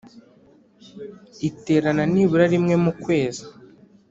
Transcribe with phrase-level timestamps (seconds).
[1.49, 3.45] Iterana nibura rimwe mu kwezi